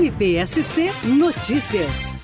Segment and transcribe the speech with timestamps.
[0.00, 2.16] MPSC Notícias.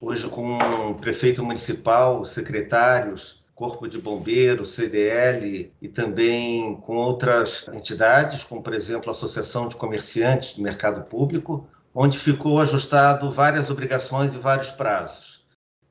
[0.00, 8.44] Hoje, com o prefeito municipal, secretários, Corpo de Bombeiros, CDL e também com outras entidades,
[8.44, 14.32] como por exemplo a Associação de Comerciantes do Mercado Público, onde ficou ajustado várias obrigações
[14.32, 15.44] e vários prazos.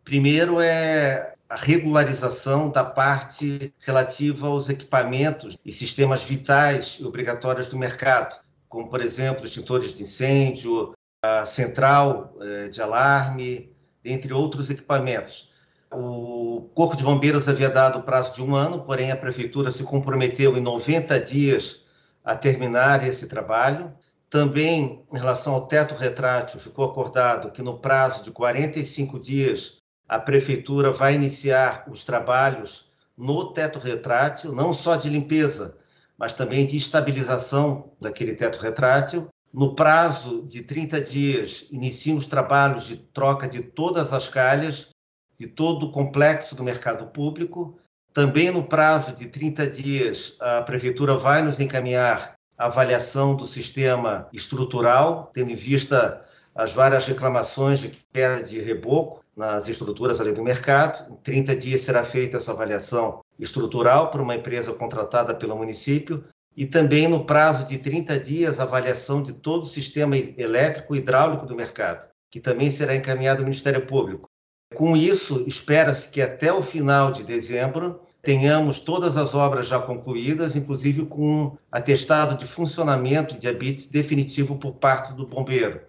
[0.04, 7.78] Primeiro é a regularização da parte relativa aos equipamentos e sistemas vitais e obrigatórios do
[7.78, 13.72] mercado, como, por exemplo, extintores de incêndio, a central eh, de alarme,
[14.04, 15.52] entre outros equipamentos.
[15.92, 20.58] O Corpo de Bombeiros havia dado prazo de um ano, porém a Prefeitura se comprometeu
[20.58, 21.86] em 90 dias
[22.24, 23.94] a terminar esse trabalho.
[24.30, 30.18] Também, em relação ao teto retrátil, ficou acordado que no prazo de 45 dias a
[30.20, 35.78] Prefeitura vai iniciar os trabalhos no teto retrátil, não só de limpeza,
[36.18, 39.30] mas também de estabilização daquele teto retrátil.
[39.54, 44.90] No prazo de 30 dias, iniciam os trabalhos de troca de todas as calhas,
[45.38, 47.78] de todo o complexo do mercado público.
[48.14, 54.30] Também no prazo de 30 dias, a Prefeitura vai nos encaminhar a avaliação do sistema
[54.32, 56.24] estrutural, tendo em vista
[56.56, 61.12] as várias reclamações de queda de reboco nas estruturas ali do mercado.
[61.12, 66.24] Em 30 dias será feita essa avaliação estrutural por uma empresa contratada pelo município
[66.56, 71.00] e também no prazo de 30 dias a avaliação de todo o sistema elétrico e
[71.00, 74.30] hidráulico do mercado, que também será encaminhado ao Ministério Público.
[74.76, 80.56] Com isso, espera-se que até o final de dezembro tenhamos todas as obras já concluídas,
[80.56, 85.82] inclusive com atestado de funcionamento de habites definitivo por parte do bombeiro.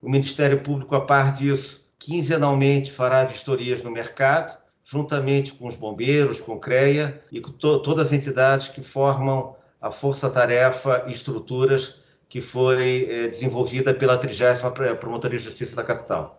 [0.00, 6.40] O Ministério Público, a par disso, quinzenalmente fará vistorias no mercado juntamente com os bombeiros,
[6.40, 12.02] com o CREA e com to todas as entidades que formam a força-tarefa e estruturas
[12.28, 16.38] que foi é, desenvolvida pela 30 Promotoria de Justiça da capital.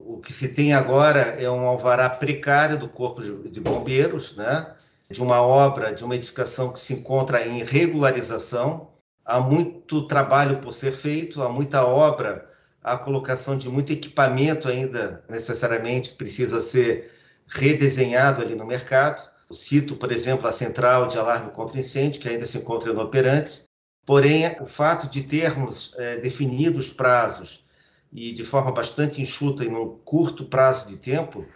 [0.00, 4.74] O que se tem agora é um alvará precário do Corpo de Bombeiros, né,
[5.10, 8.90] de uma obra, de uma edificação que se encontra em regularização.
[9.24, 12.50] Há muito trabalho por ser feito, há muita obra,
[12.82, 17.12] a colocação de muito equipamento ainda necessariamente precisa ser
[17.46, 19.28] redesenhado ali no mercado.
[19.52, 23.64] Cito, por exemplo, a central de alarme contra incêndio, que ainda se encontra inoperante.
[24.06, 27.66] Porém, o fato de termos é, definidos prazos
[28.12, 31.46] e de forma bastante enxuta e num curto prazo de tempo,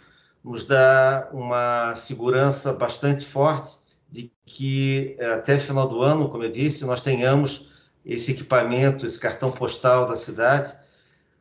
[0.43, 3.79] nos dá uma segurança bastante forte
[4.11, 7.73] de que é, até final do ano, como eu disse, nós tenhamos
[8.05, 10.77] esse equipamento, esse cartão postal da cidade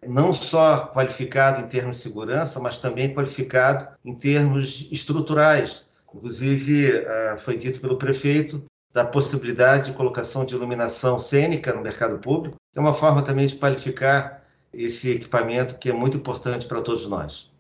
[0.08, 5.86] não só qualificado em termos de segurança, mas também qualificado em termos estruturais.
[6.14, 8.64] Inclusive, eh, foi dito pelo prefeito
[8.94, 13.48] da possibilidade de colocação de iluminação cênica no mercado público, que é uma forma também
[13.48, 17.52] de qualificar esse equipamento que é muito importante para todos nós.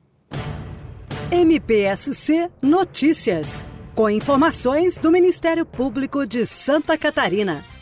[1.31, 3.65] MPSC Notícias,
[3.95, 7.72] com informações do Ministério Público de Santa Catarina.